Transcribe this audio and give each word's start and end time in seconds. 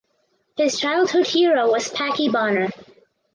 His 0.57 0.79
childhood 0.79 1.27
hero 1.27 1.69
was 1.71 1.87
Packie 1.93 2.29
Bonner. 2.31 2.69